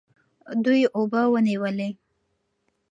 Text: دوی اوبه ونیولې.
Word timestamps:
دوی 0.63 0.81
اوبه 0.97 1.21
ونیولې. 1.33 1.89